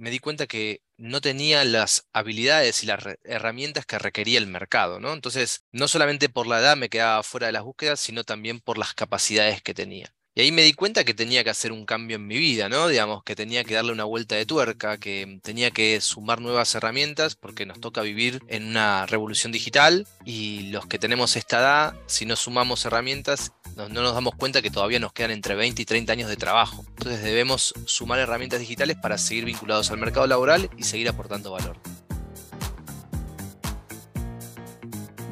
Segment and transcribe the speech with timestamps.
[0.00, 4.98] me di cuenta que no tenía las habilidades y las herramientas que requería el mercado,
[4.98, 5.12] ¿no?
[5.12, 8.78] Entonces, no solamente por la edad me quedaba fuera de las búsquedas, sino también por
[8.78, 10.14] las capacidades que tenía.
[10.34, 12.88] Y ahí me di cuenta que tenía que hacer un cambio en mi vida, ¿no?
[12.88, 17.34] Digamos, que tenía que darle una vuelta de tuerca, que tenía que sumar nuevas herramientas
[17.34, 22.26] porque nos toca vivir en una revolución digital y los que tenemos esta edad, si
[22.26, 26.12] no sumamos herramientas, no, nos damos cuenta que todavía nos quedan entre 20 y 30
[26.12, 26.84] años de trabajo.
[26.88, 31.76] Entonces debemos sumar herramientas digitales para seguir vinculados al mercado laboral y seguir aportando valor.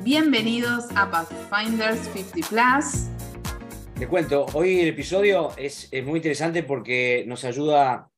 [0.03, 3.09] Bienvenidos a Pathfinders 50 Plus
[3.99, 8.09] te cuento, hoy el episodio es, muy interesante porque nos ayuda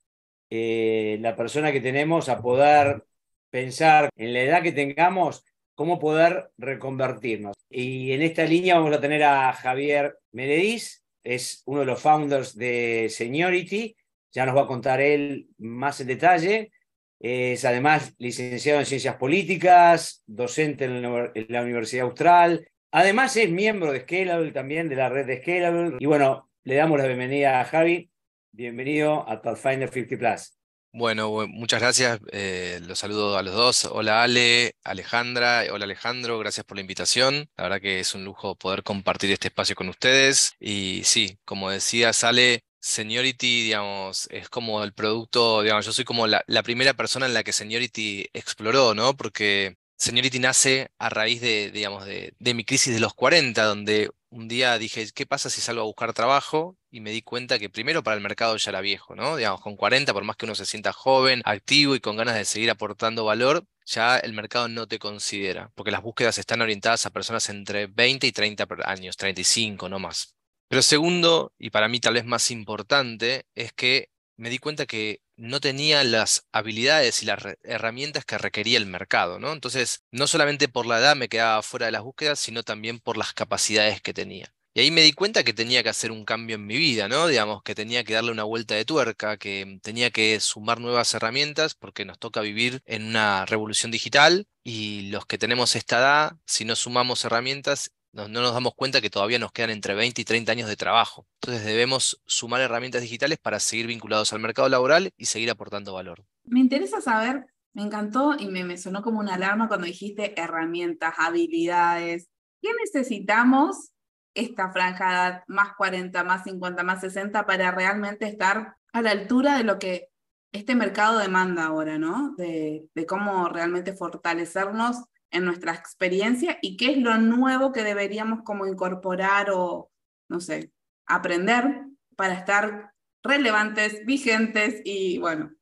[0.50, 3.06] eh, la persona que tenemos a poder
[3.48, 5.42] pensar en la edad que tengamos,
[5.80, 7.56] cómo poder reconvertirnos.
[7.70, 12.54] Y en esta línea vamos a tener a Javier Merediz, es uno de los founders
[12.54, 13.96] de Seniority,
[14.30, 16.70] ya nos va a contar él más en detalle.
[17.18, 21.00] Es además licenciado en Ciencias Políticas, docente en
[21.48, 25.96] la Universidad Austral, Además es miembro de Scalable también, de la red de Scalable.
[25.98, 28.10] Y bueno, le damos la bienvenida a Javi.
[28.52, 30.59] Bienvenido a Pathfinder 50 Plus.
[30.92, 32.18] Bueno, muchas gracias.
[32.32, 33.84] Eh, los saludo a los dos.
[33.84, 37.48] Hola Ale, Alejandra, hola Alejandro, gracias por la invitación.
[37.56, 40.52] La verdad que es un lujo poder compartir este espacio con ustedes.
[40.58, 46.26] Y sí, como decía Ale, Seniority, digamos, es como el producto, digamos, yo soy como
[46.26, 49.16] la, primera persona en la que Seniority exploró, ¿no?
[49.16, 54.48] Porque Seniority nace a raíz de, digamos, de, mi crisis de los 40, donde un
[54.48, 56.76] día dije, ¿qué pasa si salgo a buscar trabajo?
[56.90, 59.36] Y me di cuenta que primero para el mercado ya era viejo, ¿no?
[59.36, 62.44] Digamos, con 40, por más que uno se sienta joven, activo y con ganas de
[62.44, 67.10] seguir aportando valor, ya el mercado no te considera, porque las búsquedas están orientadas a
[67.10, 70.36] personas entre 20 y 30 años, 35, no más.
[70.68, 75.20] Pero segundo, y para mí tal vez más importante, es que me di cuenta que
[75.40, 79.52] no tenía las habilidades y las herramientas que requería el mercado, ¿no?
[79.52, 83.16] Entonces, no solamente por la edad me quedaba fuera de las búsquedas, sino también por
[83.16, 84.54] las capacidades que tenía.
[84.72, 87.26] Y ahí me di cuenta que tenía que hacer un cambio en mi vida, ¿no?
[87.26, 91.74] Digamos, que tenía que darle una vuelta de tuerca, que tenía que sumar nuevas herramientas
[91.74, 96.64] porque nos toca vivir en una revolución digital y los que tenemos esta edad, si
[96.64, 100.52] no sumamos herramientas, no, nos damos cuenta que todavía nos quedan entre 20 y 30
[100.52, 101.26] años de trabajo.
[101.40, 106.24] Entonces debemos sumar herramientas digitales para seguir vinculados al mercado laboral y seguir aportando valor.
[106.44, 111.14] Me interesa saber, me encantó y me, me sonó como una alarma cuando dijiste herramientas,
[111.18, 112.28] habilidades.
[112.60, 113.92] ¿Qué necesitamos
[114.34, 119.64] esta franja más 40, más 50, más 60 para realmente estar a la altura de
[119.64, 120.08] lo que
[120.52, 122.34] este mercado demanda ahora, ¿no?
[122.36, 128.42] De, de cómo realmente fortalecernos en nuestra experiencia y qué es lo nuevo que deberíamos
[128.42, 129.90] como incorporar o,
[130.28, 130.72] no sé,
[131.06, 131.84] aprender
[132.16, 132.92] para estar
[133.22, 135.52] relevantes, vigentes y, bueno,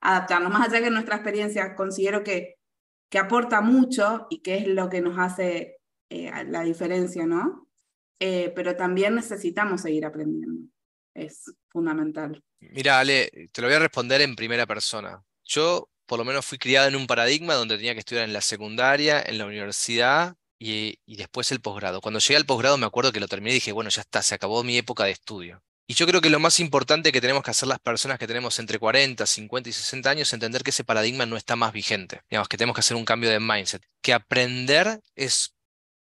[0.00, 0.52] adaptarnos.
[0.52, 2.56] Más allá que nuestra experiencia considero que,
[3.10, 5.78] que aporta mucho y que es lo que nos hace
[6.08, 7.68] eh, la diferencia, ¿no?
[8.18, 10.68] Eh, pero también necesitamos seguir aprendiendo.
[11.14, 12.42] Es fundamental.
[12.60, 15.22] Mira, Ale, te lo voy a responder en primera persona.
[15.44, 18.40] Yo por lo menos fui criado en un paradigma donde tenía que estudiar en la
[18.40, 22.00] secundaria, en la universidad y, después el posgrado.
[22.00, 24.34] Cuando llegué al posgrado me acuerdo que lo terminé y dije, bueno, ya está, se
[24.34, 25.62] acabó mi época de estudio.
[25.86, 28.58] Y yo creo que lo más importante que tenemos que hacer las personas que tenemos
[28.58, 32.22] entre 40, 50 y 60 años es entender que ese paradigma no está más vigente.
[32.28, 33.84] Digamos que tenemos que hacer un cambio de mindset.
[34.02, 35.54] Que aprender es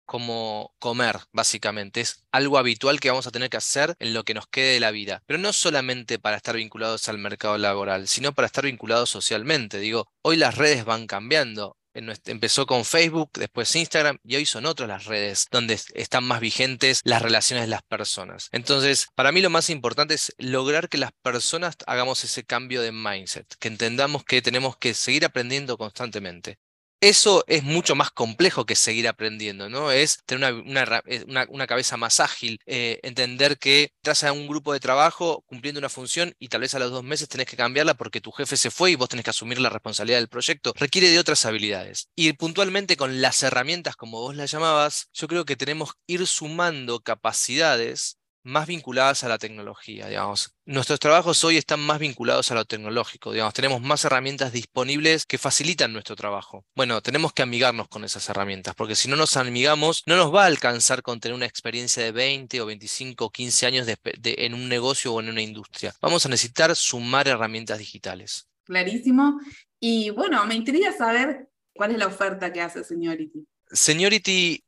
[0.05, 2.01] como comer, básicamente.
[2.01, 4.79] Es algo habitual que vamos a tener que hacer en lo que nos quede de
[4.79, 5.21] la vida.
[5.25, 9.79] Pero no solamente para estar vinculados al mercado laboral, sino para estar vinculados socialmente.
[9.79, 11.77] Digo, hoy las redes van cambiando.
[12.25, 16.99] Empezó con Facebook, después Instagram y hoy son otras las redes donde están más vigentes
[17.05, 18.49] las relaciones de las personas.
[18.51, 22.91] Entonces, para mí lo más importante es lograr que las personas hagamos ese cambio de
[22.91, 26.57] mindset, que entendamos que tenemos que seguir aprendiendo constantemente.
[27.05, 29.91] Eso es mucho más complejo que seguir aprendiendo, ¿no?
[29.91, 34.79] Es tener una, eh, cabeza más ágil, eh, entender que entras a un grupo de
[34.79, 38.21] trabajo cumpliendo una función y tal vez a los dos meses tenés que cambiarla porque
[38.21, 40.73] tu jefe se fue y vos tenés que asumir la responsabilidad del proyecto.
[40.75, 42.09] Requiere de otras habilidades.
[42.15, 46.25] Y puntualmente con las herramientas, como vos las llamabas, yo creo que tenemos que ir
[46.25, 50.55] sumando capacidades más vinculadas a la tecnología, digamos.
[50.65, 55.37] Nuestros trabajos hoy están más vinculados a lo tecnológico, digamos, tenemos más herramientas disponibles que
[55.37, 56.65] facilitan nuestro trabajo.
[56.75, 60.43] Bueno, tenemos que amigarnos con esas herramientas, porque si no nos amigamos, no nos va
[60.43, 64.69] a alcanzar con tener una experiencia de 20 o 25 o 15 años en un
[64.69, 65.93] negocio o en una industria.
[66.01, 68.47] Vamos a necesitar sumar herramientas digitales.
[68.63, 69.39] Clarísimo.
[69.79, 73.45] Y bueno, me intriga saber cuál es la oferta que hace Seniority.
[73.71, 74.63] Seniority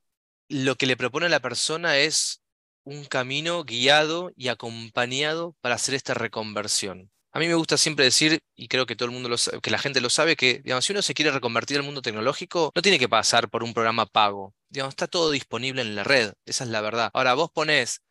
[0.49, 2.41] lo que le propone a la persona es
[2.87, 7.11] un camino guiado y acompañado para hacer esta reconversión.
[7.33, 9.77] A mí me gusta siempre decir, y creo que todo el mundo lo que la
[9.77, 12.97] gente lo sabe, que digamos, si uno se quiere reconvertir al mundo tecnológico, no tiene
[12.97, 14.55] que pasar por un programa pago.
[14.69, 17.11] Digamos, está todo disponible en la red, esa es la verdad.
[17.13, 18.01] Ahora, vos ponés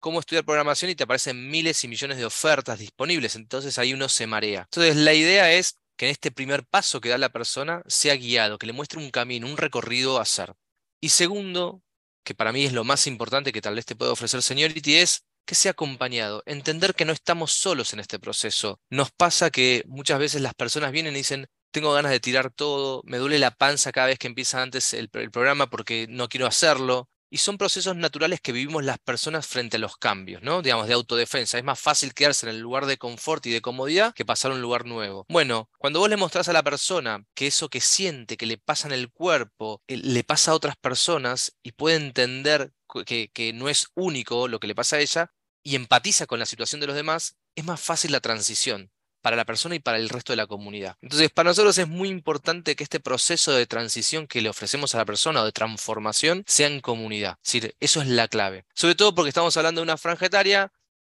[0.00, 4.08] cómo estudiar programación y te aparecen miles y millones de ofertas disponibles, entonces ahí uno
[4.10, 4.68] se marea.
[4.70, 8.58] Entonces, la idea es que en este primer paso que da la persona sea guiado,
[8.58, 10.52] que le muestre un camino, un recorrido a hacer.
[11.00, 11.82] Y segundo,
[12.26, 15.24] que para mí es lo más importante que tal vez te pueda ofrecer Seniority, es
[15.46, 18.80] que sea acompañado, entender que no estamos solos en este proceso.
[18.90, 23.00] Nos pasa que muchas veces las personas vienen y dicen, tengo ganas de tirar todo,
[23.04, 26.48] me duele la panza cada vez que empieza antes el, el programa porque no quiero
[26.48, 27.08] hacerlo.
[27.30, 30.62] Y son procesos naturales que vivimos las personas frente a los cambios, ¿no?
[30.62, 31.58] Digamos, de autodefensa.
[31.58, 34.54] Es más fácil quedarse en el lugar de confort y de comodidad que pasar a
[34.54, 35.26] un lugar nuevo.
[35.28, 38.86] Bueno, cuando vos le mostrás a la persona que eso que siente, que le pasa
[38.86, 42.72] en el cuerpo, eh, le pasa a otras personas y puede entender
[43.04, 45.32] que, que no es único lo que le pasa a ella
[45.62, 48.92] y empatiza con la situación de los demás, es más fácil la transición
[49.26, 50.94] para la persona y para el resto de la comunidad.
[51.02, 54.98] Entonces, para nosotros es muy importante que este proceso de transición que le ofrecemos a
[54.98, 57.36] la persona o de transformación sea en comunidad.
[57.42, 58.66] Es decir, eso es la clave.
[58.72, 60.70] Sobre todo porque estamos hablando de una franja etaria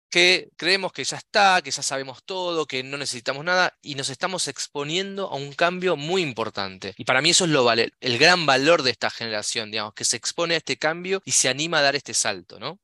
[0.09, 4.09] que creemos que ya está, que ya sabemos todo, que no necesitamos nada y nos
[4.09, 6.93] estamos exponiendo a un cambio muy importante.
[6.97, 10.03] Y para mí eso es lo vale, el gran valor de esta generación, digamos, que
[10.03, 12.77] se expone a este cambio y se anima a dar este salto, ¿no?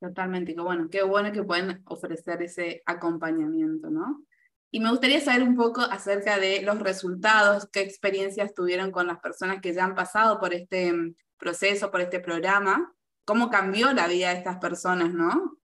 [0.00, 4.22] Totalmente, qué bueno, qué bueno que pueden ofrecer ese acompañamiento, ¿no?
[4.70, 9.18] Y me gustaría saber un poco acerca de los resultados, qué experiencias tuvieron con las
[9.18, 12.92] personas que ya han pasado por este mm, proceso, por este programa,
[13.24, 15.58] cómo cambió la vida de estas personas, ¿no?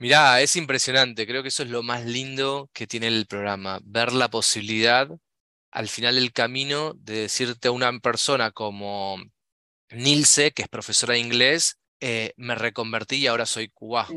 [0.00, 4.12] Mirá, es impresionante, creo que eso es lo más lindo que tiene el programa, ver
[4.12, 5.08] la posibilidad
[5.70, 9.18] al final del camino de decirte a una persona como
[9.90, 14.08] Nilce, que es profesora de inglés, eh, me reconvertí y ahora soy cubano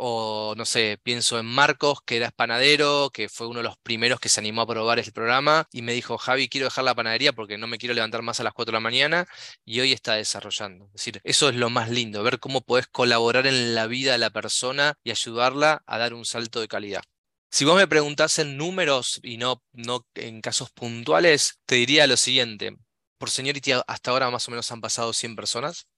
[0.00, 4.20] o no sé, pienso en Marcos, que era panadero, que fue uno de los primeros
[4.20, 7.32] que se animó a probar el programa y me dijo, Javi, quiero dejar la panadería
[7.32, 9.26] porque no me quiero levantar más a las 4 de la mañana
[9.64, 10.86] y hoy está desarrollando.
[10.86, 14.18] Es decir, eso es lo más lindo, ver cómo podés colaborar en la vida de
[14.18, 17.02] la persona y ayudarla a dar un salto de calidad.
[17.50, 22.16] Si vos me preguntás en números y no, no en casos puntuales, te diría lo
[22.16, 22.76] siguiente.
[23.18, 25.88] Por Seniority hasta ahora más o menos han pasado 100 personas.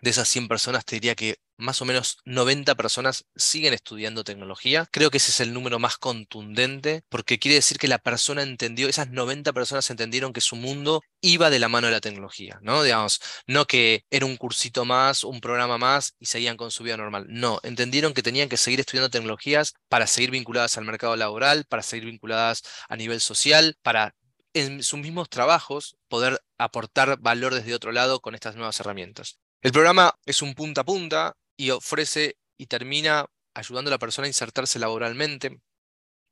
[0.00, 4.86] De esas 100 personas te diría que más o menos 90 personas siguen estudiando tecnología.
[4.90, 8.88] Creo que ese es el número más contundente porque quiere decir que la persona entendió,
[8.88, 12.82] esas 90 personas entendieron que su mundo iba de la mano de la tecnología, ¿no?
[12.82, 16.96] Digamos, no que era un cursito más, un programa más y seguían con su vida
[16.96, 17.26] normal.
[17.28, 21.82] No, entendieron que tenían que seguir estudiando tecnologías para seguir vinculadas al mercado laboral, para
[21.82, 24.14] seguir vinculadas a nivel social, para
[24.52, 29.38] en sus mismos trabajos poder aportar valor desde otro lado con estas nuevas herramientas.
[29.62, 34.26] El programa es un punta a punta, y ofrece y termina ayudando a la persona
[34.26, 35.60] a insertarse laboralmente.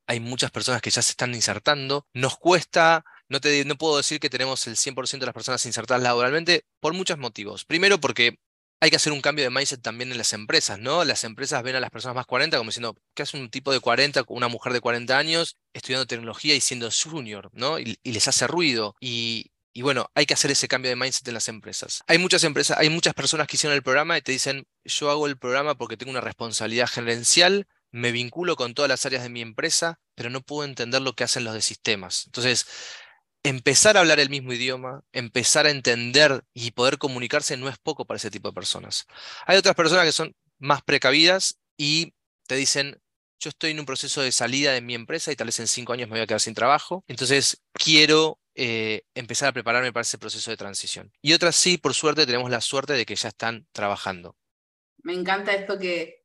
[0.07, 2.07] Hay muchas personas que ya se están insertando.
[2.13, 6.03] Nos cuesta, no, te, no puedo decir que tenemos el 100% de las personas insertadas
[6.03, 7.65] laboralmente por muchos motivos.
[7.65, 8.39] Primero porque
[8.81, 11.05] hay que hacer un cambio de mindset también en las empresas, ¿no?
[11.05, 13.81] Las empresas ven a las personas más 40 como diciendo, ¿qué hace un tipo de
[13.81, 17.79] 40, una mujer de 40 años estudiando tecnología y siendo junior, ¿no?
[17.79, 18.95] Y, y les hace ruido.
[19.01, 22.05] Y, y bueno, hay que hacer ese cambio de mindset en las empresas.
[22.07, 25.27] Hay muchas empresas, hay muchas personas que hicieron el programa y te dicen, yo hago
[25.27, 29.41] el programa porque tengo una responsabilidad gerencial, me vinculo con todas las áreas de mi
[29.41, 32.23] empresa, pero no puedo entender lo que hacen los de sistemas.
[32.27, 32.67] Entonces,
[33.43, 38.07] empezar a hablar el mismo idioma, empezar a entender y poder comunicarse no es poco
[38.07, 39.07] para ese tipo de personas.
[39.45, 42.15] Hay otras personas que son más precavidas y
[42.47, 43.01] te dicen,
[43.41, 45.93] yo estoy en un proceso de salida de mi empresa y tal vez en cinco
[45.93, 50.19] años me voy a quedar sin trabajo, entonces quiero eh, empezar a prepararme para ese
[50.19, 51.13] proceso de transición.
[51.21, 54.37] Y otras sí, por suerte, tenemos la suerte de que ya están trabajando.
[55.03, 56.25] Me encanta esto que,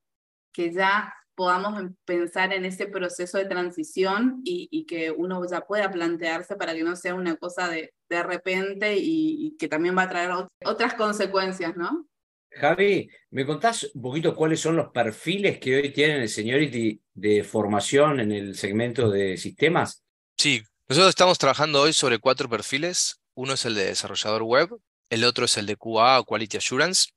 [0.52, 5.90] que ya podamos em, pensar en ese proceso de transición y, que uno ya pueda
[5.90, 10.04] plantearse para que no sea una cosa de, de repente y, y, que también va
[10.04, 10.32] a traer
[10.66, 12.10] otras consecuencias, ¿no?
[12.52, 17.44] Javi, ¿me contás un poquito cuáles son los perfiles que hoy tienen el Seniority de
[17.44, 20.04] formación en el segmento de sistemas?
[20.38, 23.19] Sí, nosotros estamos trabajando hoy sobre cuatro perfiles.
[23.36, 24.69] Uno es el de desarrollador web,
[25.12, 27.12] el otro es el de QA o Quality Assurance,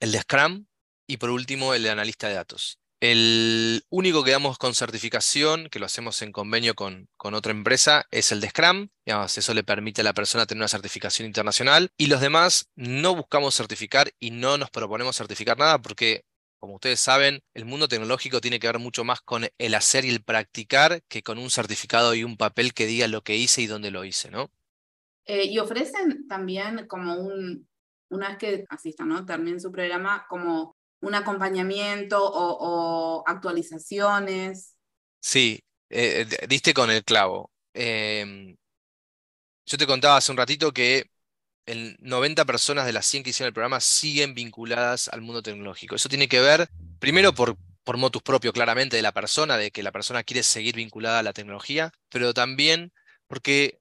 [0.00, 0.66] el de Scrum
[1.08, 2.78] y por último el de analista de datos.
[3.00, 8.30] El único que damos con certificación, que lo hacemos en convenio con, otra empresa, es
[8.30, 8.88] el de Scrum.
[9.04, 11.90] Digamos, eso le permite a la persona tener una certificación internacional.
[11.98, 16.24] Y los demás no buscamos certificar y no nos proponemos certificar nada porque,
[16.58, 20.10] como ustedes saben, el mundo tecnológico tiene que ver mucho más con el hacer y
[20.10, 23.66] el practicar que con un certificado y un papel que diga lo que hice y
[23.66, 24.50] dónde lo hice, ¿no?
[25.24, 27.68] Eh, y ofrecen también como un,
[28.10, 29.24] una vez que asistan, ¿no?
[29.24, 34.74] También su programa, como un acompañamiento o, actualizaciones.
[35.20, 35.60] Sí,
[35.90, 37.50] eh, diste con el clavo.
[37.74, 38.56] Em,
[39.66, 41.10] yo te contaba hace un ratito que
[41.66, 45.96] el 90 personas de las 100 que hicieron el programa siguen vinculadas al mundo tecnológico.
[45.96, 46.68] Eso tiene que ver,
[46.98, 50.76] primero, por, por motus propio, claramente, de la persona, de que la persona quiere seguir
[50.76, 52.92] vinculada a la tecnología, pero también
[53.26, 53.80] porque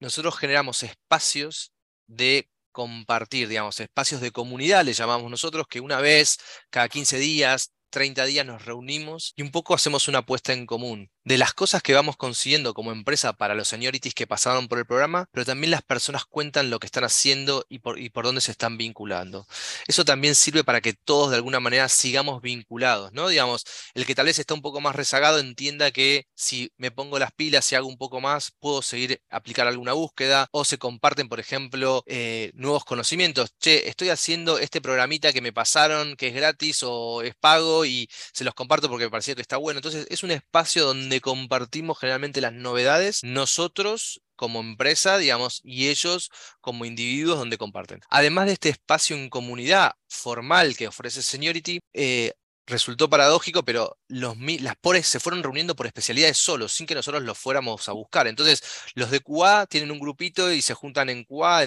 [0.00, 1.72] nosotros generamos espacios
[2.06, 6.38] de compartir, digamos, espacios de comunidad, le llamamos nosotros, que una vez
[6.70, 11.08] cada 15 días, 30 días nos reunimos y un poco hacemos una apuesta en común
[11.24, 14.86] de las cosas que vamos consiguiendo como empresa para los seniorities que pasaron por el
[14.86, 18.42] programa, pero también las personas cuentan lo que están haciendo y por, y por dónde
[18.42, 19.46] se están vinculando.
[19.86, 23.28] Eso también sirve para que todos de alguna manera sigamos vinculados, ¿no?
[23.28, 23.64] Digamos,
[23.94, 27.32] el que tal vez está un poco más rezagado entienda que si me pongo las
[27.32, 31.40] pilas y hago un poco más, puedo seguir aplicar alguna búsqueda o se comparten, por
[31.40, 33.54] ejemplo, eh, nuevos conocimientos.
[33.58, 38.08] Che, estoy haciendo este programita que me pasaron, que es gratis o es pago y
[38.32, 39.78] se los comparto porque me parecía que está bueno.
[39.78, 46.30] Entonces es un espacio donde compartimos generalmente las novedades, nosotros como empresa, digamos, y ellos
[46.60, 48.00] como individuos donde comparten.
[48.08, 52.32] Además de este espacio en comunidad formal que ofrece Seniority, eh,
[52.66, 57.22] resultó paradójico, pero los, las PORES se fueron reuniendo por especialidades solos, sin que nosotros
[57.22, 58.26] los fuéramos a buscar.
[58.26, 58.62] Entonces,
[58.94, 61.66] los de QA tienen un grupito y se juntan en QA,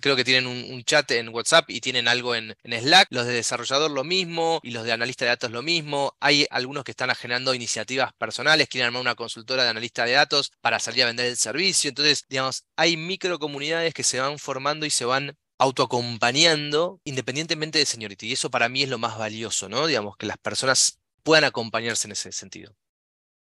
[0.00, 3.08] creo que tienen un, chat en WhatsApp y tienen algo en, Slack.
[3.10, 6.16] Los de desarrollador lo mismo y los de analista de datos lo mismo.
[6.20, 10.52] Hay algunos que están generando iniciativas personales, quieren armar una consultora de analista de datos
[10.60, 11.88] para salir a vender el servicio.
[11.88, 18.28] Entonces, digamos, hay microcomunidades que se van formando y se van autoacompañando independientemente de seniority.
[18.28, 19.86] Y eso para mí es lo más valioso, ¿no?
[19.86, 22.74] Digamos, que las personas puedan acompañarse en ese sentido.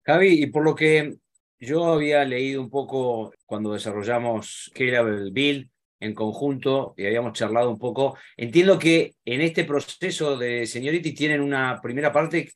[0.03, 1.15] Javi, y por lo que
[1.59, 7.77] yo había leído un poco cuando desarrollamos Scalable Build en conjunto y habíamos charlado un
[7.77, 12.51] poco, entiendo que en este proceso de seniority tienen una primera parte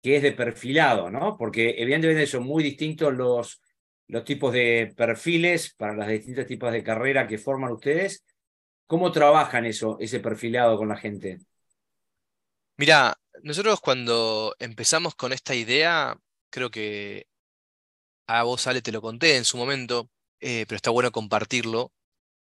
[0.00, 1.36] que es de perfilado, ¿no?
[1.36, 3.60] Porque evidentemente son muy distintos los,
[4.06, 8.22] los tipos de perfiles para las distintos tipos de carrera que forman ustedes
[8.86, 11.40] ¿Cómo trabajan eso, ese perfilado con la gente?
[12.76, 16.16] Mira, nosotros cuando empezamos con esta idea,
[16.50, 17.26] creo que
[18.26, 20.10] a vos, Ale, te lo conté en su momento,
[20.40, 21.92] eh, pero está bueno compartirlo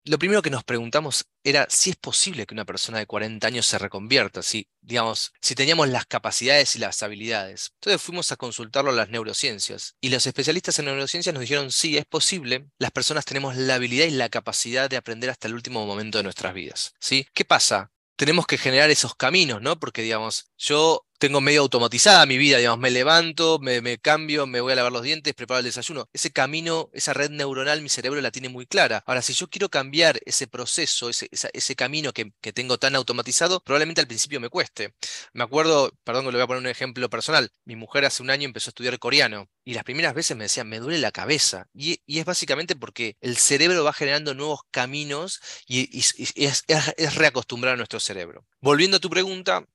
[0.05, 3.65] lo primero que nos preguntamos era si es posible que una persona de 40 años
[3.65, 7.71] se reconvierta, si, digamos, si teníamos las capacidades y las habilidades.
[7.75, 11.97] Entonces fuimos a consultarlo a las neurociencias y los especialistas en neurociencias nos dijeron, sí,
[11.97, 15.85] es posible, las personas tenemos la habilidad y la capacidad de aprender hasta el último
[15.85, 16.93] momento de nuestras vidas.
[16.99, 17.27] ¿sí?
[17.33, 17.91] ¿Qué pasa?
[18.15, 19.77] Tenemos que generar esos caminos, ¿no?
[19.77, 24.73] Porque, digamos, yo tengo medio automatizada mi vida, digamos, me levanto, me, cambio, me voy
[24.73, 26.09] a lavar los dientes, preparo el desayuno.
[26.13, 29.03] Ese camino, esa red neuronal, mi cerebro la tiene muy clara.
[29.05, 34.07] Ahora, si yo quiero cambiar ese proceso, ese, camino que, tengo tan automatizado, probablemente al
[34.07, 34.93] principio me cueste.
[35.33, 38.29] Me acuerdo, perdón que le voy a poner un ejemplo personal, mi mujer hace un
[38.29, 41.67] año empezó a estudiar coreano y las primeras veces me decía, me duele la cabeza.
[41.73, 47.73] Y, es básicamente porque el cerebro va generando nuevos caminos y, y es, es reacostumbrar
[47.73, 48.45] a nuestro cerebro.
[48.61, 49.65] Volviendo a tu pregunta,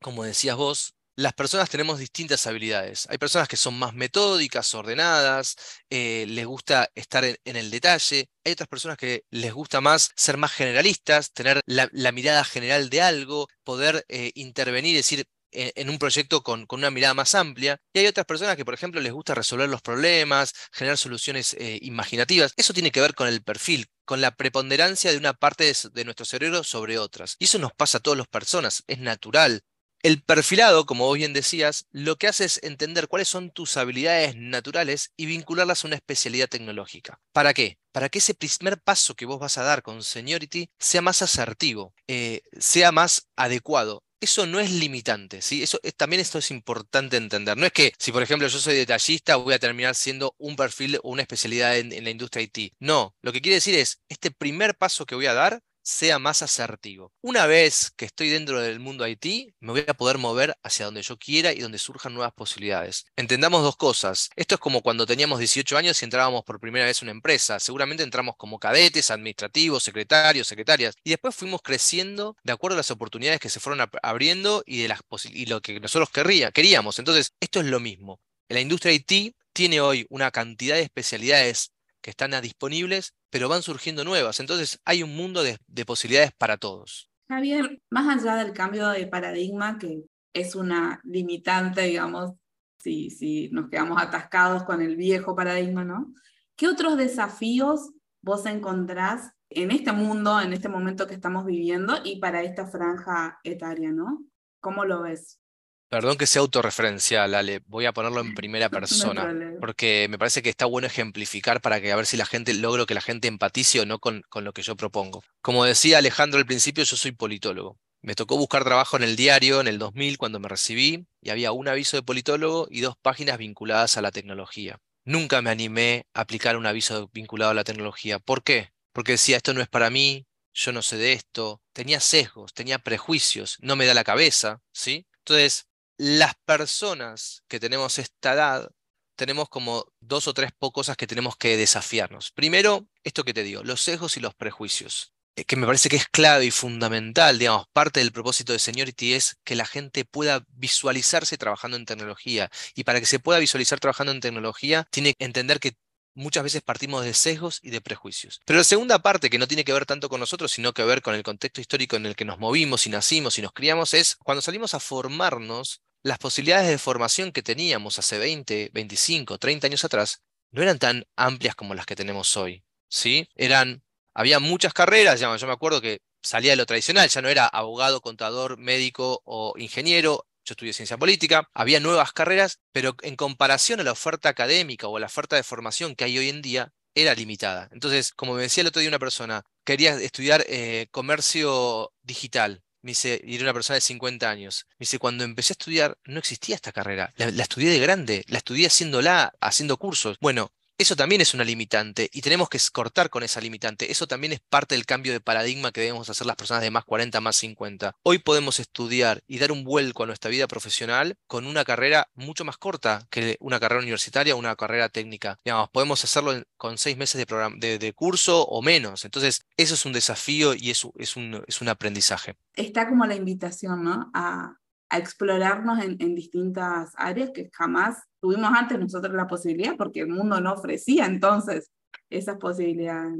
[0.00, 3.08] como decías vos, las personas tenemos distintas habilidades.
[3.10, 5.56] Hay personas que son más metódicas, ordenadas,
[5.90, 8.28] eh, les gusta estar en, el detalle.
[8.44, 13.02] Hay otras personas que les gusta más ser más generalistas, tener la, mirada general de
[13.02, 17.80] algo, poder eh, intervenir, es decir, en, un proyecto con, una mirada más amplia.
[17.92, 21.80] Y hay otras personas que, por ejemplo, les gusta resolver los problemas, generar soluciones eh,
[21.82, 22.52] imaginativas.
[22.56, 26.04] Eso tiene que ver con el perfil, con la preponderancia de una parte de, de
[26.04, 27.34] nuestro cerebro sobre otras.
[27.40, 29.62] Y eso nos pasa a todas las personas, es natural.
[30.02, 34.36] El perfilado, como vos bien decías, lo que hace es entender cuáles son tus habilidades
[34.36, 37.20] naturales y vincularlas a una especialidad tecnológica.
[37.32, 37.78] ¿Para qué?
[37.90, 41.94] Para que ese primer paso que vos vas a dar con Seniority sea más asertivo,
[42.06, 44.04] eh, sea más adecuado.
[44.20, 45.62] Eso no es limitante, ¿sí?
[45.64, 47.56] Eso también esto es importante entender.
[47.56, 50.98] No es que si, por ejemplo, yo soy detallista, voy a terminar siendo un perfil
[51.02, 52.74] o una especialidad en, en la industria IT.
[52.78, 56.42] No, lo que quiere decir es, este primer paso que voy a dar sea más
[56.42, 57.12] asertivo.
[57.22, 61.00] Una vez que estoy dentro del mundo IT, me voy a poder mover hacia donde
[61.00, 63.06] yo quiera y donde surjan nuevas posibilidades.
[63.16, 64.28] Entendamos dos cosas.
[64.36, 67.58] Esto es como cuando teníamos 18 años y entrábamos por primera vez en una empresa.
[67.58, 70.94] Seguramente entramos como cadetes, administrativos, secretarios, secretarias.
[71.04, 74.88] Y después fuimos creciendo de acuerdo a las oportunidades que se fueron abriendo y, de
[74.88, 76.98] las y lo que nosotros queríamos.
[76.98, 78.20] Entonces, esto es lo mismo.
[78.50, 83.62] En la industria IT tiene hoy una cantidad de especialidades que están disponibles, pero van
[83.62, 84.40] surgiendo nuevas.
[84.40, 87.10] Entonces hay un mundo de, posibilidades para todos.
[87.28, 90.02] Javier, más allá del cambio de paradigma, que
[90.32, 92.32] es una limitante, digamos,
[92.78, 96.12] si, si nos quedamos atascados con el viejo paradigma, ¿no?
[96.56, 102.20] ¿Qué otros desafíos vos encontrás en este mundo, en este momento que estamos viviendo y
[102.20, 104.24] para esta franja etaria, ¿no?
[104.60, 105.40] ¿Cómo lo ves?
[105.88, 110.50] Perdón que sea autorreferencial, Ale, voy a ponerlo en primera persona, porque me parece que
[110.50, 113.80] está bueno ejemplificar para que a ver si la gente logro que la gente empatice
[113.80, 115.24] o no con, con lo que yo propongo.
[115.40, 117.78] Como decía Alejandro al principio, yo soy politólogo.
[118.02, 121.52] Me tocó buscar trabajo en el diario en el 2000 cuando me recibí y había
[121.52, 124.78] un aviso de politólogo y dos páginas vinculadas a la tecnología.
[125.04, 128.18] Nunca me animé a aplicar un aviso vinculado a la tecnología.
[128.18, 128.72] ¿Por qué?
[128.92, 132.78] Porque decía, esto no es para mí, yo no sé de esto, tenía sesgos, tenía
[132.78, 135.06] prejuicios, no me da la cabeza, ¿sí?
[135.20, 135.67] Entonces,
[135.98, 138.70] las personas que tenemos esta edad
[139.16, 142.30] tenemos como dos o tres cosas que tenemos que desafiarnos.
[142.30, 145.96] Primero, esto que te digo, los sesgos y los prejuicios, eh, que me parece que
[145.96, 150.44] es clave y fundamental, digamos, parte del propósito de Seniority es que la gente pueda
[150.50, 152.48] visualizarse trabajando en tecnología.
[152.74, 155.76] Y para que se pueda visualizar trabajando en tecnología, tiene que entender que
[156.14, 158.40] muchas veces partimos de sesgos y de prejuicios.
[158.44, 161.02] Pero la segunda parte, que no tiene que ver tanto con nosotros, sino que ver
[161.02, 164.16] con el contexto histórico en el que nos movimos y nacimos y nos criamos, es
[164.16, 169.84] cuando salimos a formarnos, las posibilidades de formación que teníamos hace 20, 25, 30 años
[169.84, 172.64] atrás no eran tan amplias como las que tenemos hoy.
[172.88, 173.28] ¿sí?
[173.34, 173.82] Eran,
[174.14, 178.00] había muchas carreras, yo me acuerdo que salía de lo tradicional, ya no era abogado,
[178.00, 180.26] contador, médico o ingeniero.
[180.44, 184.96] Yo estudié ciencia política, había nuevas carreras, pero en comparación a la oferta académica o
[184.96, 187.68] a la oferta de formación que hay hoy en día, era limitada.
[187.70, 192.62] Entonces, como me decía el otro día una persona, quería estudiar eh, comercio digital.
[192.82, 194.66] Me dice, y era una persona de 50 años.
[194.72, 197.12] Me dice, cuando empecé a estudiar, no existía esta carrera.
[197.16, 200.16] La, la estudié de grande, la estudié haciéndola, haciendo cursos.
[200.20, 203.90] Bueno, eso también es una limitante y tenemos que cortar con esa limitante.
[203.90, 206.84] Eso también es parte del cambio de paradigma que debemos hacer las personas de más
[206.84, 207.96] 40, más 50.
[208.04, 212.44] Hoy podemos estudiar y dar un vuelco a nuestra vida profesional con una carrera mucho
[212.44, 215.40] más corta que una carrera universitaria o una carrera técnica.
[215.44, 219.04] Digamos, podemos hacerlo con seis meses de, de, curso o menos.
[219.04, 222.36] Entonces, eso es un desafío y es, es, un, aprendizaje.
[222.54, 224.10] Está como la invitación, ¿no?
[224.14, 224.56] A,
[224.90, 230.40] a explorarnos en, distintas áreas que jamás tuvimos antes nosotros la posibilidad porque el mundo
[230.40, 231.70] no ofrecía entonces
[232.10, 233.18] esas posibilidades.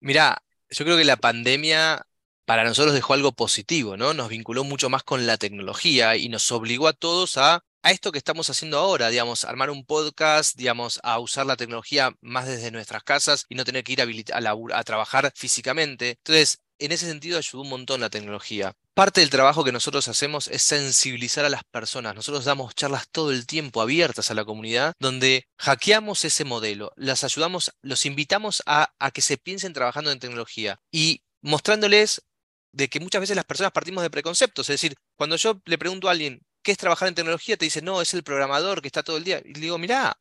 [0.00, 2.06] Mira, yo creo que la pandemia
[2.44, 4.14] para nosotros dejó algo positivo, ¿no?
[4.14, 8.12] Nos vinculó mucho más con la tecnología y nos obligó a todos a, a esto
[8.12, 12.70] que estamos haciendo ahora, digamos, armar un podcast, digamos, a usar la tecnología más desde
[12.70, 16.10] nuestras casas y no tener que ir a, a, a trabajar físicamente.
[16.10, 18.74] Entonces, en ese sentido ayudó un montón la tecnología.
[18.94, 22.14] Parte del trabajo que nosotros hacemos es sensibilizar a las personas.
[22.14, 27.24] Nosotros damos charlas todo el tiempo abiertas a la comunidad donde hackeamos ese modelo, las
[27.24, 32.22] ayudamos, los invitamos a, que se piensen trabajando en tecnología y mostrándoles
[32.72, 34.70] de que muchas veces las personas partimos de preconceptos.
[34.70, 37.56] Es decir, cuando yo le pregunto a alguien, ¿qué es trabajar en tecnología?
[37.56, 39.42] Te dice, no, es el programador que está todo el día.
[39.44, 40.16] Y le digo, mirá,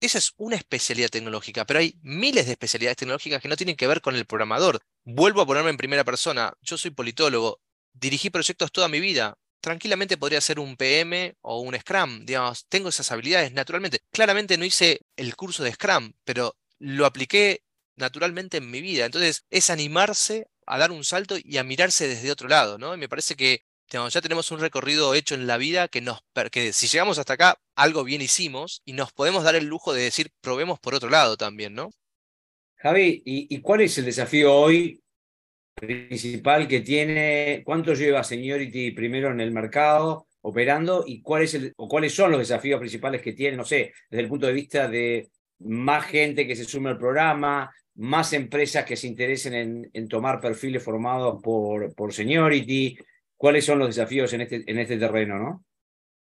[0.00, 3.86] esa es una especialidad tecnológica, pero hay miles de especialidades tecnológicas que no tienen que
[3.86, 4.80] ver con el programador.
[5.04, 6.54] Vuelvo a ponerme en primera persona.
[6.62, 7.60] Yo soy politólogo,
[8.00, 9.36] dirigí proyectos toda mi vida.
[9.60, 14.00] Tranquilamente podría ser un PM o un Scrum, digamos, tengo esas habilidades naturalmente.
[14.10, 17.62] Claramente no hice el curso de Scrum, pero lo apliqué
[17.96, 19.06] naturalmente en mi vida.
[19.06, 22.94] Entonces, es animarse a dar un salto y a mirarse desde otro lado, ¿no?
[22.94, 26.72] Y me parece que ya tenemos un recorrido hecho en la vida que nos que
[26.72, 30.30] si llegamos hasta acá, algo bien hicimos y nos podemos dar el lujo de decir,
[30.40, 31.90] probemos por otro lado también, ¿no?
[32.76, 35.02] Javi, ¿y, cuál es el desafío hoy
[35.76, 37.62] principal que tiene?
[37.64, 42.30] ¿Cuánto lleva Seniority primero en el mercado operando y cuál es el, o cuáles son
[42.30, 45.28] los desafíos principales que tiene, no sé, desde el punto de vista de
[45.60, 50.40] más gente que se sume al programa, más empresas que se interesen en, en tomar
[50.40, 52.96] perfiles formados por, por Seniority,
[53.36, 55.64] cuáles son los desafíos en este, en este terreno, ¿no?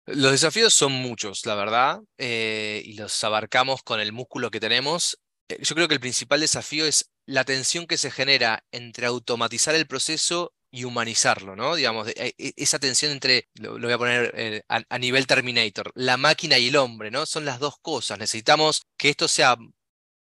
[0.06, 5.18] Los desafíos son muchos, la verdad, eh, y los abarcamos con el músculo que tenemos.
[5.48, 9.74] Eh, yo creo que el principal desafío es la tensión que se genera entre automatizar
[9.74, 11.76] el proceso y humanizarlo, ¿no?
[11.76, 16.16] Digamos, e, e, esa tensión entre, lo, voy a poner eh, a, nivel Terminator, la
[16.16, 17.26] máquina y el hombre, ¿no?
[17.26, 18.18] Son las dos cosas.
[18.18, 19.56] Necesitamos que esto sea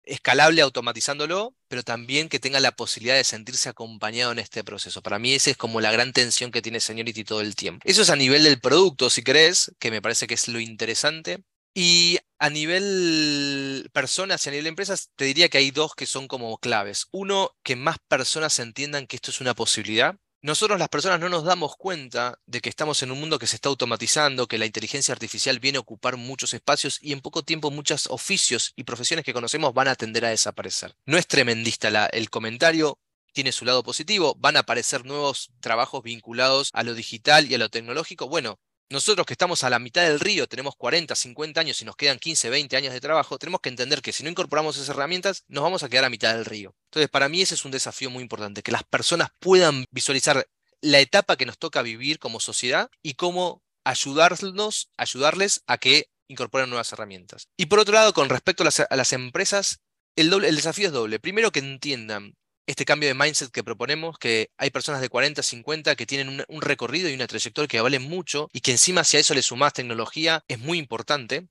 [0.04, 5.02] escalable automatizándolo, pero también que tenga la posibilidad de sentirse acompañado en este proceso.
[5.02, 7.82] Para mí esa es como la gran tensión que tiene Seniority todo el tiempo.
[7.84, 11.42] Eso es a nivel del producto, si querés, que me parece que es lo interesante.
[11.74, 16.28] Y a nivel personas y a nivel empresas, te diría que hay dos que son
[16.28, 17.08] como claves.
[17.10, 21.44] Uno, que más personas entiendan que esto es una posibilidad nosotros las personas no nos
[21.44, 25.12] damos cuenta de que estamos en un mundo que se está automatizando, que la inteligencia
[25.12, 29.32] artificial viene a ocupar muchos espacios y en poco tiempo muchos oficios y profesiones que
[29.32, 30.96] conocemos van a tender a desaparecer.
[31.06, 32.98] No es tremendista el comentario,
[33.32, 37.58] tiene su lado positivo, van a aparecer nuevos trabajos vinculados a lo digital y a
[37.58, 38.28] lo tecnológico.
[38.28, 41.96] Bueno, nosotros que estamos a la mitad del río, tenemos 40, 50 años y nos
[41.96, 45.44] quedan 15, 20 años de trabajo, tenemos que entender que si no incorporamos esas herramientas,
[45.48, 46.74] nos vamos a quedar a mitad del río.
[46.86, 50.46] Entonces, para mí ese es un desafío muy importante, que las personas puedan visualizar
[50.80, 56.68] la etapa que nos toca vivir como sociedad y cómo ayudarnos, ayudarles a que incorporen
[56.68, 57.48] nuevas herramientas.
[57.56, 59.80] Y por otro lado, con respecto a las, empresas,
[60.16, 61.18] el, el desafío es doble.
[61.18, 62.34] Primero, que entiendan
[62.66, 66.44] este cambio de mindset que proponemos, que hay personas de 40, 50 que tienen un,
[66.48, 69.42] un, recorrido y una trayectoria que valen mucho y que encima si a eso le
[69.42, 71.48] sumás tecnología es muy importante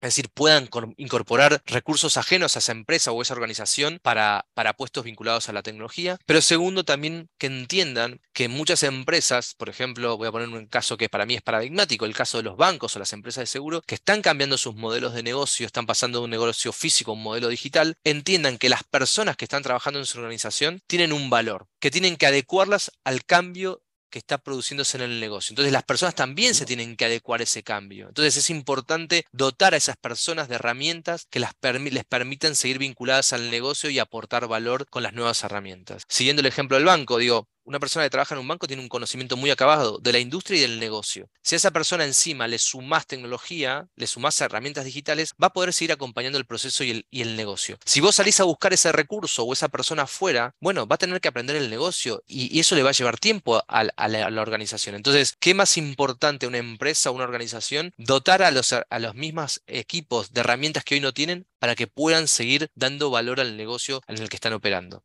[0.00, 5.04] es decir, puedan incorporar recursos ajenos a esa empresa o esa organización para, para puestos
[5.04, 6.18] vinculados a la tecnología.
[6.26, 10.96] Pero segundo, también que entiendan que muchas empresas, por ejemplo, voy a poner un caso
[10.96, 13.82] que para mí es paradigmático, el caso de los bancos o las empresas de seguro,
[13.82, 17.22] que están cambiando sus modelos de negocio, están pasando de un negocio físico a un
[17.22, 21.66] modelo digital, entiendan que las personas que están trabajando en su organización tienen un valor,
[21.80, 25.52] que tienen que adecuarlas al cambio que está produciéndose en el negocio.
[25.52, 28.08] Entonces las personas también se tienen que adecuar a ese cambio.
[28.08, 33.32] Entonces es importante dotar a esas personas de herramientas que las les permitan seguir vinculadas
[33.32, 36.04] al negocio y aportar valor con las nuevas herramientas.
[36.08, 38.88] Siguiendo el ejemplo del banco, digo, una persona que trabaja en un banco tiene un
[38.88, 41.28] conocimiento muy acabado de la industria y del negocio.
[41.42, 45.72] Si a esa persona encima le sumas tecnología, le sumas herramientas digitales, va a poder
[45.72, 47.76] seguir acompañando el proceso y el, negocio.
[47.84, 51.20] Si vos salís a buscar ese recurso o esa persona afuera, bueno, va a tener
[51.20, 54.94] que aprender el negocio y, eso le va a llevar tiempo a, la, organización.
[54.94, 57.92] Entonces, ¿qué más importante una empresa una organización?
[57.98, 62.70] Dotar a los mismos equipos de herramientas que hoy no tienen para que puedan seguir
[62.74, 65.04] dando valor al negocio en el que están operando.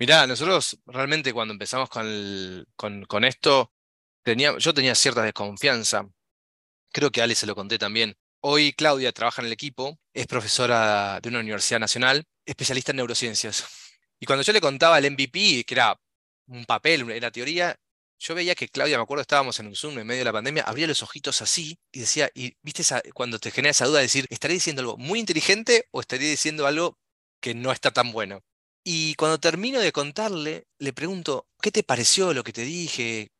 [0.00, 3.70] Mirá, nosotros realmente cuando empezamos con, esto,
[4.58, 6.08] yo tenía cierta desconfianza.
[6.90, 8.16] Creo que a Ale se lo conté también.
[8.40, 13.66] Hoy Claudia trabaja en el equipo, es profesora de una universidad nacional, especialista en neurociencias.
[14.18, 15.94] Y cuando yo le contaba el MVP, que era
[16.46, 17.76] un papel, era teoría,
[18.18, 20.62] yo veía que Claudia, me acuerdo, estábamos en un Zoom en medio de la pandemia,
[20.62, 24.26] abría los ojitos así y decía, y viste cuando te genera esa duda de decir,
[24.30, 26.98] ¿estaré diciendo algo muy inteligente o estaré diciendo algo
[27.38, 28.42] que no está tan bueno?
[28.84, 33.32] Y cuando termino de contarle, le pregunto, ¿qué te pareció lo que te dije?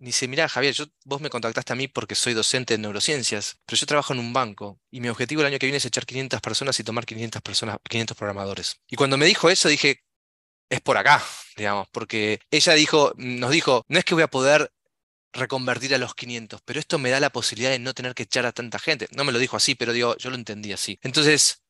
[0.00, 0.74] dice, mira, Javier,
[1.04, 4.32] vos me contactaste a mí porque soy docente en neurociencias, pero yo trabajo en un
[4.32, 7.42] banco y mi objetivo el año que viene es echar 500 personas y tomar 500
[7.42, 8.80] personas, 500 programadores.
[8.88, 10.02] Y cuando me dijo eso, dije,
[10.70, 11.22] es por acá,
[11.56, 14.72] digamos, porque ella dijo, nos dijo, no es que voy a poder
[15.32, 18.46] reconvertir a los 500, pero esto me da la posibilidad de no tener que echar
[18.46, 19.06] a tanta gente.
[19.12, 20.98] No me lo dijo así, pero digo, yo lo entendí así.
[21.02, 21.62] Entonces,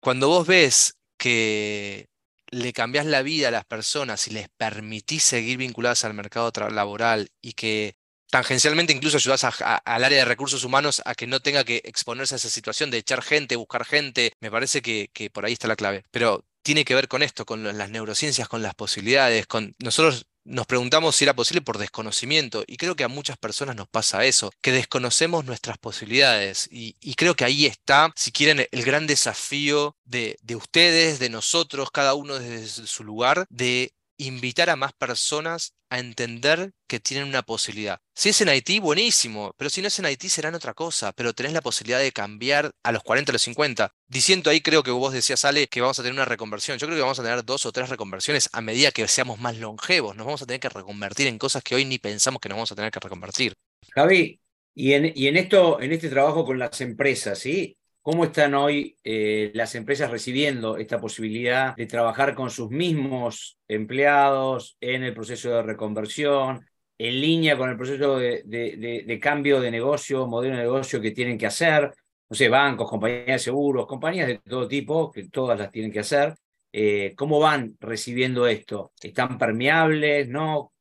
[0.00, 2.11] cuando vos ves que
[2.52, 7.30] le cambiás la vida a las personas y les permitís seguir vinculadas al mercado laboral
[7.40, 7.96] y que
[8.30, 12.36] tangencialmente incluso ayudás al área de recursos humanos a que no tenga que exponerse a
[12.36, 16.04] esa situación de echar gente, buscar gente, me parece que por ahí está la clave.
[16.10, 20.66] Pero tiene que ver con esto, con las neurociencias, con las posibilidades, con nosotros nos
[20.66, 24.50] preguntamos si era posible por desconocimiento y creo que a muchas personas nos pasa eso,
[24.60, 30.36] que desconocemos nuestras posibilidades y, creo que ahí está, si quieren, el gran desafío de,
[30.42, 33.92] de ustedes, de nosotros, cada uno desde su lugar, de
[34.26, 37.98] invitar a más personas a entender que tienen una posibilidad.
[38.14, 41.34] Si es en Haití, buenísimo, pero si no es en Haití serán otra cosa, pero
[41.34, 43.92] tenés la posibilidad de cambiar a los 40, a los 50.
[44.06, 46.78] Diciendo ahí, creo que vos decías, Ale, que vamos a tener una reconversión.
[46.78, 49.56] Yo creo que vamos a tener dos o tres reconversiones a medida que seamos más
[49.58, 50.16] longevos.
[50.16, 52.72] Nos vamos a tener que reconvertir en cosas que hoy ni pensamos que nos vamos
[52.72, 53.54] a tener que reconvertir.
[53.94, 54.40] Javi,
[54.74, 57.76] y en, y en esto, en este trabajo con las empresas, ¿sí?
[58.02, 64.76] ¿Cómo están hoy eh, las empresas recibiendo esta posibilidad de trabajar con sus mismos empleados
[64.80, 66.66] en el proceso de reconversión,
[66.98, 71.46] en línea con el proceso de, cambio de negocio, modelo de negocio que tienen que
[71.46, 71.94] hacer?
[72.28, 76.00] No sé, bancos, compañías de seguros, compañías de todo tipo, que todas las tienen que
[76.00, 76.34] hacer.
[76.72, 78.92] Eh, ¿Cómo van recibiendo esto?
[79.00, 80.28] ¿Están permeables?
[80.28, 80.72] ¿No?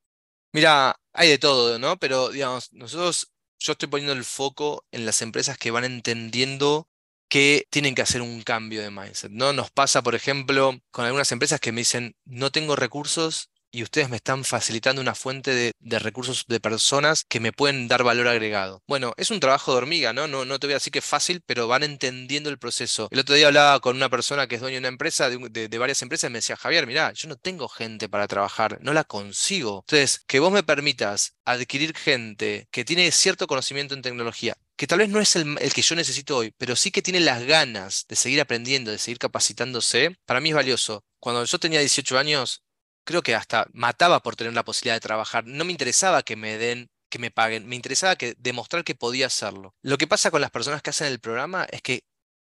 [0.53, 1.97] Mira, hay de todo, ¿no?
[1.97, 6.87] Pero, digamos, nosotros, yo estoy poniendo el foco en las empresas que van entendiendo
[7.31, 9.31] que tienen que hacer un cambio de mindset.
[9.31, 9.53] ¿no?
[9.53, 14.09] Nos pasa, por ejemplo, con algunas empresas que me dicen, no tengo recursos y ustedes
[14.09, 18.83] me están facilitando una fuente de, recursos de personas que me pueden dar valor agregado.
[18.87, 20.27] Bueno, es un trabajo de hormiga, ¿no?
[20.27, 20.45] ¿no?
[20.45, 23.07] No te voy a decir que es fácil, pero van entendiendo el proceso.
[23.11, 26.01] El otro día hablaba con una persona que es dueña de una empresa, de, varias
[26.01, 29.83] empresas, y me decía, Javier, mira, yo no tengo gente para trabajar, no la consigo.
[29.87, 34.99] Entonces, que vos me permitas adquirir gente que tiene cierto conocimiento en tecnología, que tal
[34.99, 38.05] vez no es el, el, que yo necesito hoy, pero sí que tiene las ganas
[38.07, 41.03] de seguir aprendiendo, de seguir capacitándose, para mí es valioso.
[41.19, 42.63] Cuando yo tenía 18 años,
[43.03, 45.45] creo que hasta mataba por tener la posibilidad de trabajar.
[45.45, 49.27] No me interesaba que me den, que me paguen, me interesaba que demostrar que podía
[49.27, 49.75] hacerlo.
[49.81, 52.03] Lo que pasa con las personas que hacen el programa es que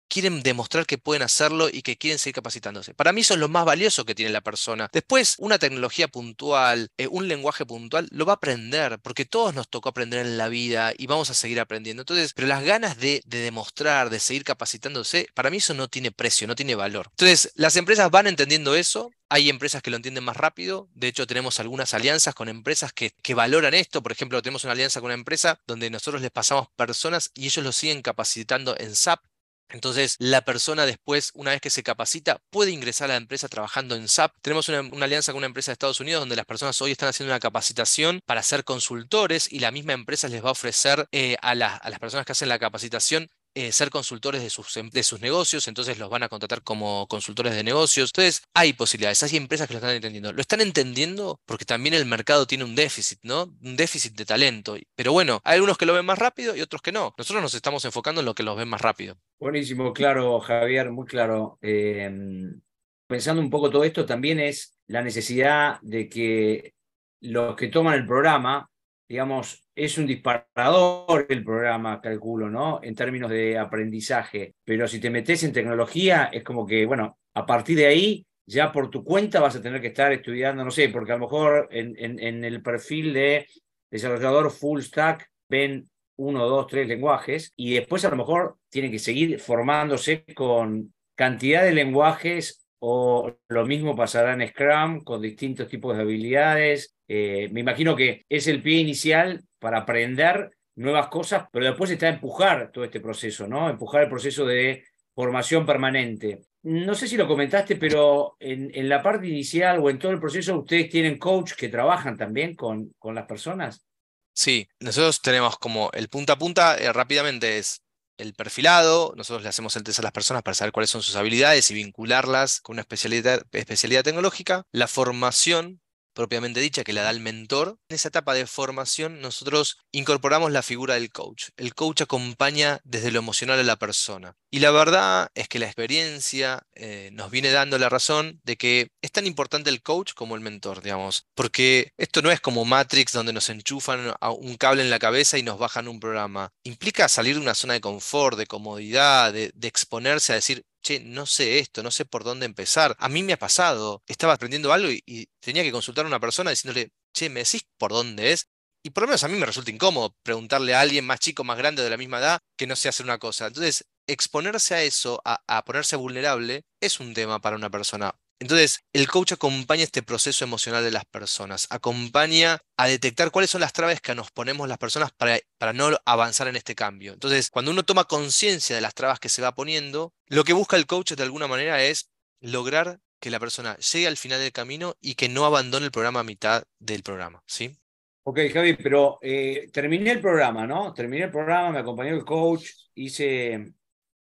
[0.09, 2.95] quieren demostrar que pueden hacerlo y que quieren seguir capacitándose.
[2.95, 4.89] Para mí eso es lo más valioso que tiene la persona.
[4.93, 9.69] Después, una tecnología puntual, eh, un lenguaje puntual, lo va a aprender, porque todos nos
[9.69, 12.03] tocó aprender en la vida y vamos a seguir aprendiendo.
[12.03, 16.11] Entonces, pero las ganas de, de demostrar, de seguir capacitándose, para mí eso no tiene
[16.11, 17.09] precio, no tiene valor.
[17.11, 20.89] Entonces, las empresas van entendiendo eso, hay empresas que lo entienden más rápido.
[20.95, 24.03] De hecho, tenemos algunas alianzas con empresas que, valoran esto.
[24.03, 27.65] Por ejemplo, tenemos una alianza con una empresa donde nosotros les pasamos personas y ellos
[27.65, 29.21] lo siguen capacitando en SAP.
[29.71, 33.97] Entonces, la persona después, una vez que se capacita, puede ingresar a la empresa trabajando
[33.97, 34.33] en SAP.
[34.41, 37.33] Tenemos una, alianza con una empresa de Estados Unidos donde las personas hoy están haciendo
[37.33, 41.51] una capacitación para ser consultores y la misma empresa les va a ofrecer eh, a,
[41.51, 43.29] a las personas que hacen la capacitación
[43.59, 47.09] eh, ser consultores de sus, em, de sus negocios, entonces los van a contratar como
[47.09, 48.11] consultores de negocios.
[48.11, 50.33] Entonces, hay posibilidades, hay empresas que lo están entendiendo.
[50.33, 53.53] Lo están entendiendo porque también el mercado tiene un déficit, ¿no?
[53.61, 54.77] Un déficit de talento.
[54.95, 57.15] Pero bueno, hay algunos que lo ven más rápido y otros que no.
[57.19, 59.17] Nosotros nos estamos enfocando en lo que los ven más rápido.
[59.41, 61.59] Buenísimo, claro, Javier, muy claro.
[61.61, 62.61] Em,
[63.09, 66.75] pensando un poco todo esto, también es la necesidad de que
[67.21, 68.71] los que toman el programa
[69.09, 72.81] digamos, es un disparador el programa, calculo, ¿no?
[72.83, 74.55] En términos de aprendizaje.
[74.65, 78.73] Pero si te metes en tecnología, es como que, bueno, a partir de ahí, ya
[78.73, 81.69] por tu cuenta vas a tener que estar estudiando, no sé, porque a lo mejor
[81.71, 83.47] en, en, el perfil de
[83.91, 88.99] desarrollador full stack ven uno, dos, tres lenguajes y después a lo mejor tienen que
[88.99, 95.97] seguir formándose con cantidad de lenguajes o lo mismo pasará en Scrum con distintos tipos
[95.97, 96.95] de habilidades.
[97.09, 102.09] Eh, me imagino que es el pie inicial para aprender nuevas cosas, pero después está
[102.09, 103.69] empujar todo este proceso, ¿no?
[103.69, 106.43] Empujar el proceso de formación permanente.
[106.63, 110.21] No sé si lo comentaste, pero en, en la parte inicial o en todo el
[110.21, 113.85] proceso, ¿ustedes tienen coach que trabajan también con, con las personas?
[114.33, 117.83] Sí, nosotros tenemos como el punta a punta, eh, rápidamente es
[118.19, 121.17] el perfilado, nosotros le hacemos el test a las personas para saber cuáles son sus
[121.17, 125.81] habilidades y vincularlas con una especialidad, especialidad tecnológica, la formación
[126.19, 127.79] propiamente dicha que la da el mentor.
[127.89, 131.51] En esa etapa de formación nosotros incorporamos la figura del coach.
[131.57, 134.35] El coach acompaña desde lo emocional a la persona.
[134.51, 138.89] Y la verdad es que la experiencia eh, nos viene dando la razón de que
[139.01, 141.29] es tan importante el coach como el mentor, digamos.
[141.37, 145.45] Porque esto no es como Matrix donde nos enchufan un cable en la cabeza y
[145.45, 146.51] nos bajan un programa.
[146.65, 151.27] Implica salir de una zona de confort, de comodidad, de exponerse a decir, che, no
[151.27, 152.97] sé esto, no sé por dónde empezar.
[152.99, 156.51] A mí me ha pasado, estaba aprendiendo algo y, tenía que consultar a una persona
[156.51, 158.49] diciéndole, che, ¿me decís por dónde es?
[158.83, 161.59] Y por lo menos a mí me resulta incómodo preguntarle a alguien más chico, más
[161.59, 163.49] grande, de la misma edad, que no sé hacer una cosa.
[163.49, 168.15] Entonces, exponerse a eso, a ponerse vulnerable, es un tema para una persona.
[168.41, 173.61] Entonces, el coach acompaña este proceso emocional de las personas, acompaña a detectar cuáles son
[173.61, 177.15] las traves que nos ponemos las personas para, para no avanzar en este cambio.
[177.15, 180.77] Entonces, cuando uno toma conciencia de las trabas que se va poniendo, lo que busca
[180.77, 184.95] el coach de alguna manera es lograr que la persona llegue al final del camino
[185.01, 187.77] y que no abandone el programa a mitad del programa, ¿sí?
[188.23, 190.93] Ok, Javi, pero eh, terminé el programa, ¿no?
[190.93, 193.73] Terminé el programa, me acompañó el coach, hice,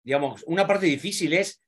[0.02, 1.60] digamos, una parte difícil es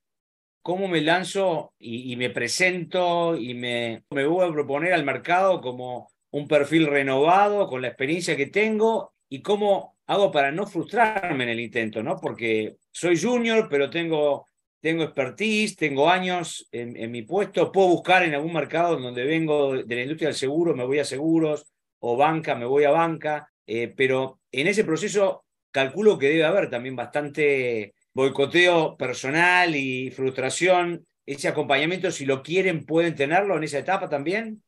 [0.62, 6.09] cómo me lanzo y, me presento y me, me voy a proponer al mercado como
[6.31, 11.51] un perfil renovado con la experiencia que tengo y cómo hago para no frustrarme en
[11.51, 12.16] el intento, ¿no?
[12.16, 14.44] Porque soy junior, pero tengo,
[14.81, 19.94] tengo expertise, tengo años en, mi puesto, puedo buscar en algún mercado donde vengo de
[19.94, 21.64] la industria del seguro, me voy a seguros,
[22.01, 26.68] o banca, me voy a banca, eh, pero en ese proceso calculo que debe haber
[26.68, 33.79] también bastante boicoteo personal y frustración, ese acompañamiento, si lo quieren, pueden tenerlo en esa
[33.79, 34.62] etapa también?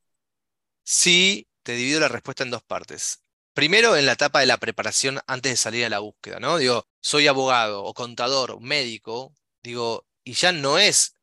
[0.85, 3.23] Sí, te divido la respuesta en dos partes.
[3.55, 6.57] Primero, en la etapa de la preparación antes de salir a la búsqueda, ¿no?
[6.57, 11.17] Digo, soy abogado o contador, médico, digo, y ya no es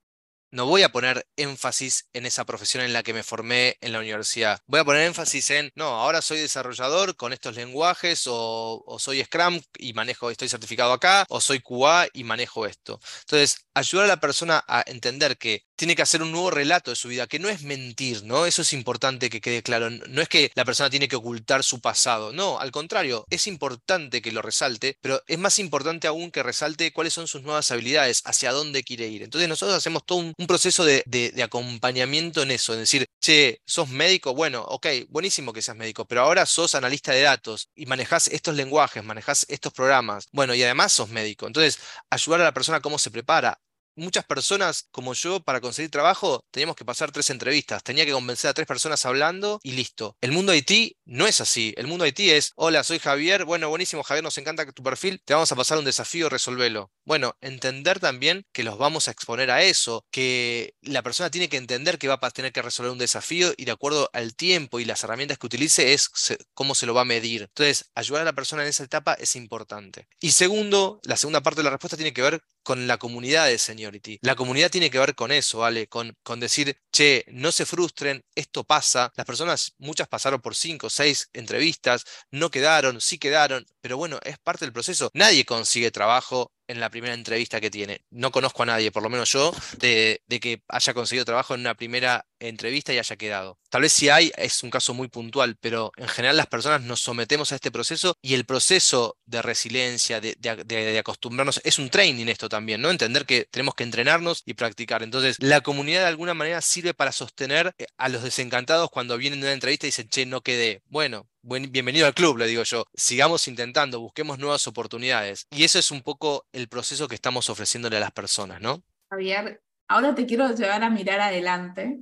[0.52, 4.00] no voy a poner énfasis en esa profesión en la que me formé en la
[4.00, 4.62] universidad.
[4.68, 9.62] Voy a poner énfasis en, no, ahora soy desarrollador con estos lenguajes o, soy Scrum
[9.78, 13.00] y manejo, estoy certificado acá, o soy QA y manejo esto.
[13.22, 16.96] Entonces, ayudar a la persona a entender que tiene que hacer un nuevo relato de
[16.98, 18.46] su vida, que no es mentir, ¿no?
[18.46, 19.90] Eso es importante que quede claro.
[19.90, 24.22] No es que la persona tiene que ocultar su pasado, no, al contrario, es importante
[24.22, 28.22] que lo resalte, pero es más importante aún que resalte cuáles son sus nuevas habilidades,
[28.26, 29.24] hacia dónde quiere ir.
[29.24, 34.36] Entonces nosotros hacemos todo un, proceso de, acompañamiento en eso, es decir, che, sos médico,
[34.36, 38.56] bueno, ok, buenísimo que seas médico, pero ahora sos analista de datos y manejás estos
[38.56, 41.48] lenguajes, manejás estos programas, bueno, y además sos médico.
[41.48, 43.62] Entonces, ayudar a la persona cómo se prepara,
[44.00, 48.50] muchas personas como yo para conseguir trabajo teníamos que pasar tres entrevistas, tenía que convencer
[48.50, 50.16] a tres personas hablando y listo.
[50.22, 51.74] El mundo IT no es así.
[51.78, 55.34] El mundo IT es, hola, soy Javier, bueno, buenísimo Javier, nos encanta tu perfil, te
[55.34, 56.92] vamos a pasar un desafío, resolvelo.
[57.06, 61.58] Bueno, entender también que los vamos a exponer a eso, que la persona tiene que
[61.58, 64.86] entender que va a tener que resolver un desafío y de acuerdo al tiempo y
[64.86, 66.10] las herramientas que utilice es
[66.54, 67.44] cómo se lo va a medir.
[67.44, 70.08] Entonces, ayudar a la persona en esa etapa es importante.
[70.20, 73.58] Y segundo, la segunda parte de la respuesta tiene que ver con la comunidad de
[73.58, 74.20] Seniority.
[74.22, 75.88] La comunidad tiene que ver con eso, ¿vale?
[75.88, 79.12] Con, con decir, che, no se frustren, esto pasa.
[79.16, 84.38] Las personas, muchas pasaron por cinco, seis entrevistas, no quedaron, sí quedaron, pero bueno, es
[84.38, 85.10] parte del proceso.
[85.16, 88.02] Nadie consigue trabajo en la primera entrevista que tiene.
[88.12, 91.74] No conozco a nadie, por lo menos yo, de, que haya conseguido trabajo en una
[91.74, 93.58] primera entrevista y haya quedado.
[93.70, 97.02] Tal vez si hay, es un caso muy puntual, pero en general las personas nos
[97.02, 102.28] sometemos a este proceso y el proceso de resiliencia, de, de, acostumbrarnos, es un training
[102.28, 102.92] esto también, ¿no?
[102.92, 105.02] Entender que tenemos que entrenarnos y practicar.
[105.02, 109.42] Entonces, la comunidad de alguna manera sirve para sostener eh, a los desencantados cuando vienen
[109.42, 110.84] de una entrevista y dicen, che, no quedé.
[110.88, 112.86] Bueno, bienvenido al club, le digo yo.
[112.94, 115.48] Sigamos intentando, busquemos nuevas oportunidades.
[115.52, 118.84] Y eso es un poco el proceso que estamos ofreciéndole a las personas, ¿no?
[119.10, 122.00] Javier, ahora te quiero llevar a mirar adelante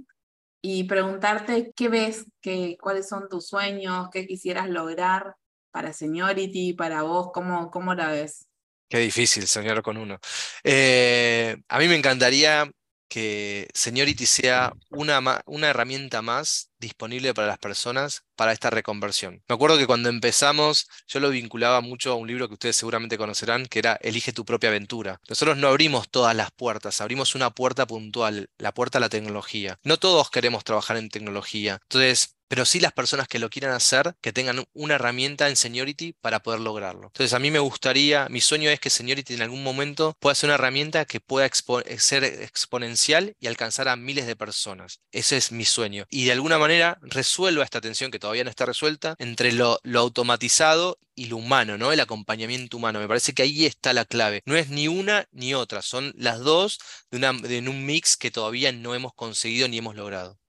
[0.61, 5.35] y preguntarte qué ves, qué, cuáles son tus sueños, qué quisieras lograr
[5.71, 8.47] para Seniority, para vos, cómo, cómo la ves.
[8.89, 10.17] Qué difícil soñar con uno.
[10.63, 12.69] Eh, a mí me encantaría
[13.07, 19.43] que Seniority sea una, una, herramienta más disponible para las personas para esta reconversión.
[19.47, 23.17] Me acuerdo que cuando empezamos yo lo vinculaba mucho a un libro que ustedes seguramente
[23.17, 25.19] conocerán, que era Elige tu propia aventura.
[25.27, 29.79] Nosotros no abrimos todas las puertas, abrimos una puerta puntual, la puerta a la tecnología.
[29.83, 31.79] No todos queremos trabajar en tecnología.
[31.83, 36.13] Entonces, pero sí las personas que lo quieran hacer, que tengan una herramienta en Seniority
[36.21, 37.07] para poder lograrlo.
[37.07, 40.47] Entonces, a mí me gustaría, mi sueño es que Seniority en algún momento pueda ser
[40.47, 41.49] una herramienta que pueda
[41.97, 45.01] ser exponencial y alcanzar a miles de personas.
[45.11, 46.05] Ese es mi sueño.
[46.09, 50.99] Y de alguna manera resuelva esta tensión que todavía no está resuelta entre lo, automatizado
[51.15, 51.91] y lo humano, ¿no?
[51.91, 52.99] El acompañamiento humano.
[52.99, 54.41] Me parece que ahí está la clave.
[54.45, 56.79] No es ni una ni otra, son las dos
[57.11, 60.39] de, una, de un mix que todavía no hemos conseguido ni hemos logrado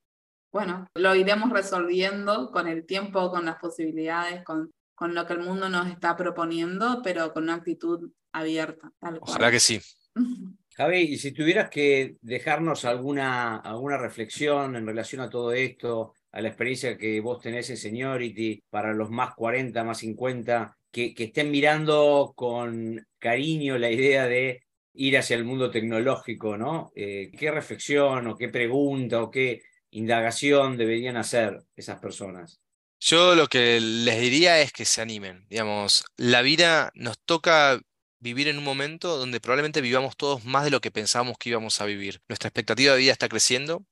[0.58, 5.38] bueno, lo iremos resolviendo con el tiempo, con las posibilidades, con, con lo que el
[5.38, 8.90] mundo nos está proponiendo, pero con una actitud abierta.
[9.20, 9.80] Ojalá que sí.
[10.76, 16.40] Javi, y si tuvieras que dejarnos alguna, alguna reflexión en relación a todo esto, a
[16.40, 21.24] la experiencia que vos tenés en Seniority, para los más 40, más 50, que, que
[21.24, 24.60] estén mirando con cariño la idea de
[24.94, 26.90] ir hacia el mundo tecnológico, ¿no?
[26.96, 32.61] Eh, ¿Qué reflexión o qué pregunta o qué, indagación deberían hacer esas personas?
[33.01, 35.46] Yo lo que les diría es que se animen.
[35.48, 37.81] Digamos, la vida nos toca
[38.20, 41.81] vivir en un momento donde probablemente vivamos todos más de lo que pensábamos que íbamos
[41.81, 42.20] a vivir.
[42.29, 43.85] Nuestra expectativa de vida está creciendo.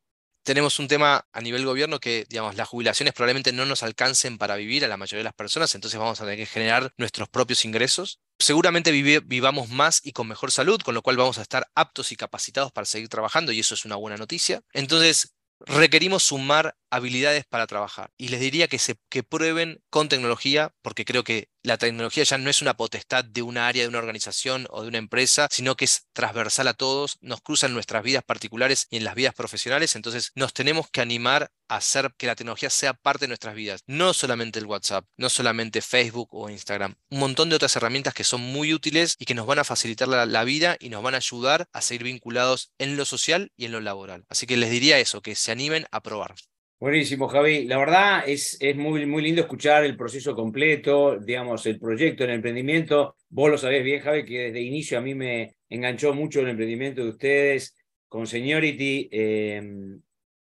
[0.42, 4.54] Tenemos un tema a nivel gobierno que, digamos, las jubilaciones probablemente no nos alcancen para
[4.54, 7.64] vivir a la mayoría de las personas, entonces vamos a tener que generar nuestros propios
[7.64, 8.20] ingresos.
[8.38, 12.16] Seguramente vivamos más y con mejor salud, con lo cual vamos a estar aptos y
[12.16, 14.60] capacitados para seguir trabajando y eso es una buena noticia.
[14.72, 18.12] Entonces, requerimos sumar habilidades para trabajar.
[18.16, 22.38] Y les diría que, se, que prueben con tecnología, porque creo que la tecnología ya
[22.38, 25.76] no es una potestad de un área, de una organización o de una empresa, sino
[25.76, 29.34] que es transversal a todos, nos cruza en nuestras vidas particulares y en las vidas
[29.34, 33.56] profesionales, entonces nos tenemos que animar a hacer que la tecnología sea parte de nuestras
[33.56, 38.14] vidas, no solamente el WhatsApp, no solamente Facebook o Instagram, un montón de otras herramientas
[38.14, 41.02] que son muy útiles y que nos van a facilitar la, la vida y nos
[41.02, 44.24] van a ayudar a seguir vinculados en lo social y en lo laboral.
[44.28, 46.36] Así que les diría eso, que se animen a probar.
[46.78, 47.64] Buenísimo, Javi.
[47.64, 52.30] La verdad es, es muy, muy lindo escuchar el proceso completo, digamos, el proyecto, el
[52.30, 53.16] emprendimiento.
[53.30, 57.02] Vos lo sabés bien, Javi, que desde inicio a mí me enganchó mucho el emprendimiento
[57.02, 57.74] de ustedes
[58.08, 59.08] con Seniority.
[59.10, 60.02] Em,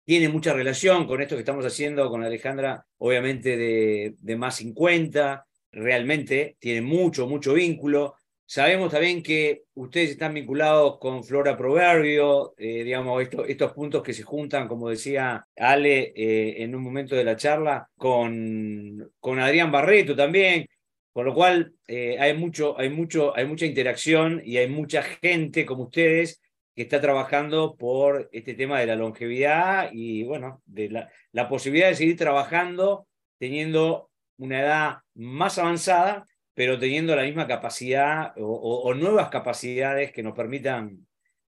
[0.05, 5.47] tiene mucha relación con esto que estamos haciendo con Alejandra, obviamente de, de más 50.
[5.73, 8.17] Realmente tiene mucho, mucho vínculo.
[8.51, 14.23] Sabemos también que ustedes están vinculados con Flora Proverbio, eh, digamos, estos puntos que se
[14.23, 20.17] juntan, como decía Ale eh, en un momento de la charla, con, con Adrián Barreto
[20.17, 20.67] también,
[21.13, 25.67] con lo cual eh, hay, mucho, hay, mucho, hay mucha interacción y hay mucha gente
[25.67, 26.41] como ustedes
[26.75, 31.89] que está trabajando por este tema de la longevidad y, bueno, de la, la posibilidad
[31.89, 33.07] de seguir trabajando
[33.39, 34.09] teniendo
[34.39, 36.25] una edad más avanzada
[36.59, 41.07] pero teniendo la misma capacidad o, nuevas capacidades que nos permitan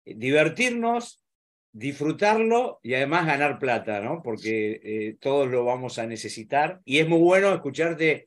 [0.04, 1.24] eh, divertirnos,
[1.72, 4.20] disfrutarlo y además ganar plata, ¿no?
[4.22, 6.82] Porque eh, todos lo vamos a necesitar.
[6.84, 8.26] Y es muy bueno escucharte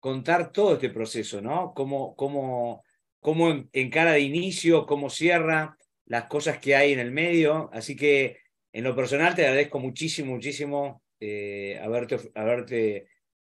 [0.00, 1.74] contar todo este proceso, ¿no?
[1.74, 2.82] Cómo, cómo,
[3.20, 7.68] cómo en, cara de inicio, cómo cierra, las cosas que hay en el medio.
[7.74, 8.38] Así que
[8.72, 13.08] en lo personal te agradezco muchísimo, muchísimo eh, haberte, haberte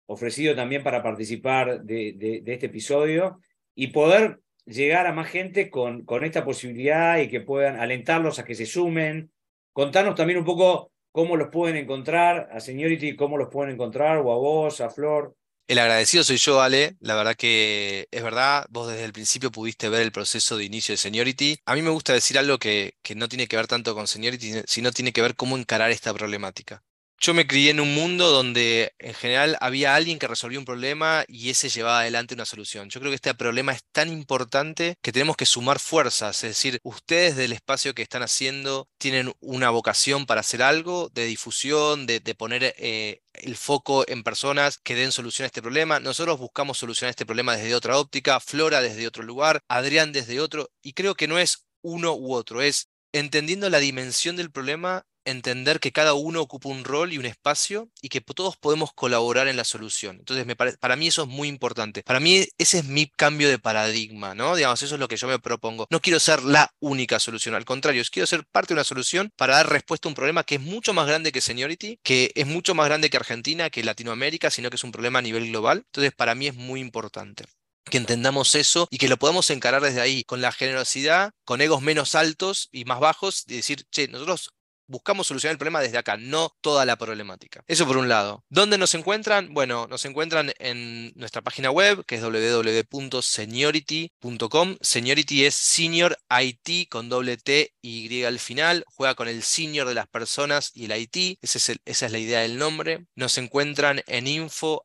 [0.07, 3.41] ofrecido también para participar de, este episodio
[3.75, 8.55] y poder llegar a más gente con, esta posibilidad y que puedan alentarlos a que
[8.55, 9.31] se sumen.
[9.73, 14.33] Contarnos también un poco cómo los pueden encontrar, a Seniority, cómo los pueden encontrar, o
[14.33, 15.35] a vos, a Flor.
[15.67, 16.97] El agradecido soy yo, Ale.
[17.01, 20.93] La verdad que es verdad, vos desde el principio pudiste ver el proceso de inicio
[20.93, 21.57] de Seniority.
[21.65, 24.63] A mí me gusta decir algo que, que no tiene que ver tanto con Seniority,
[24.67, 26.83] sino tiene que ver cómo encarar esta problemática.
[27.21, 31.25] Yo me crié en un mundo donde en general había alguien que resolvía un problema
[31.27, 32.91] y ese llevaba adelante una solución.
[32.91, 36.81] Yo creo que este problema es tan importante que tenemos que sumar fuerzas, es decir,
[36.83, 42.21] ustedes del espacio que están haciendo tienen una vocación para hacer algo de difusión, de,
[42.35, 46.01] poner eh, el foco en personas que den solución a este problema.
[46.01, 50.71] Nosotros buscamos solucionar este problema desde otra óptica, Flora desde otro lugar, Adrián desde otro,
[50.83, 55.81] y creo que no es uno u otro, es entendiendo la dimensión del problema entender
[55.81, 59.57] que cada uno ocupa un rol y un espacio y que todos podemos colaborar en
[59.57, 60.16] la solución.
[60.18, 62.03] Entonces, me para mí eso es muy importante.
[62.03, 64.57] Para mí ese es mi cambio de paradigma, ¿no?
[64.57, 65.87] Digamos, eso es lo que yo me propongo.
[65.91, 69.57] No quiero ser la única solución, al contrario, quiero ser parte de una solución para
[69.57, 72.75] dar respuesta a un problema que es mucho más grande que Seniority, que es mucho
[72.75, 75.85] más grande que Argentina, que Latinoamérica, sino que es un problema a nivel global.
[75.87, 77.45] Entonces, para mí es muy importante
[77.85, 81.83] que entendamos eso y que lo podamos encarar desde ahí, con la generosidad, con egos
[81.83, 84.55] menos altos y más bajos, y decir, che, nosotros
[84.87, 87.64] buscamos solucionar el problema desde acá, no toda la problemática.
[87.66, 88.45] Eso por un lado.
[88.49, 89.53] ¿Dónde nos encuentran?
[89.53, 94.76] Bueno, nos encuentran en nuestra página web, que es www.seniority.com.
[94.80, 98.85] Seniority es Senior IT con doble T y Y al final.
[98.95, 101.39] Juega con el senior de las personas y el IT.
[101.43, 103.07] esa es la idea del nombre.
[103.14, 104.85] Nos encuentran en info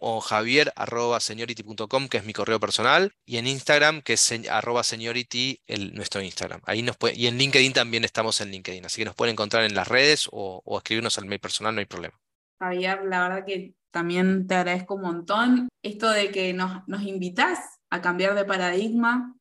[0.00, 5.94] o javier.seniority.com, que es mi correo personal, y en Instagram, que es arroba seniority, el,
[5.94, 6.60] nuestro Instagram.
[6.64, 9.74] Ahí nos y en LinkedIn también estamos en LinkedIn, así que nos pueden encontrar en
[9.74, 12.18] las redes o, escribirnos al mail personal, no hay problema.
[12.60, 17.58] Javier, la verdad que también te agradezco un montón esto de que nos, nos invitas
[17.90, 19.34] a cambiar de paradigma,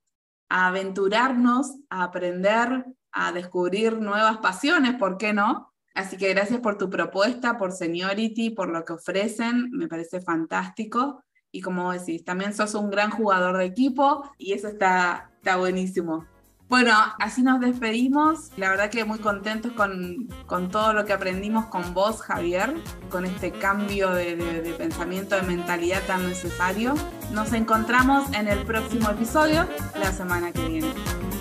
[0.50, 5.71] a aventurarnos, a aprender, a descubrir nuevas pasiones, ¿por qué no?
[5.94, 11.24] Así que gracias por tu propuesta, por Seniority, por lo que ofrecen, me parece fantástico.
[11.52, 16.26] Y como decís, también sos un gran jugador de equipo y eso está, está buenísimo.
[16.70, 18.52] Bueno, así nos despedimos.
[18.56, 22.74] La verdad que muy contentos con, con todo lo que aprendimos con vos, Javier,
[23.10, 26.94] con este cambio de, de pensamiento, de mentalidad tan necesario.
[27.34, 29.68] Nos encontramos en el próximo episodio
[30.00, 30.94] la semana que viene.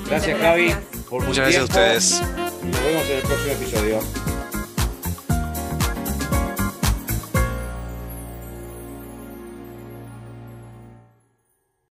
[0.09, 0.75] Gracias, Javi.
[1.13, 2.23] Muchas gracias a ustedes.
[2.65, 4.40] Nos vemos en el próximo episodio.